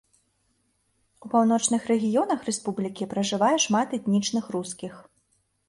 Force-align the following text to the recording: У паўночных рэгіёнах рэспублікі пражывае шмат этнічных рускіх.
У 1.27 1.31
паўночных 1.33 1.81
рэгіёнах 1.91 2.39
рэспублікі 2.49 3.09
пражывае 3.13 3.53
шмат 3.69 3.87
этнічных 4.01 4.51
рускіх. 4.59 4.93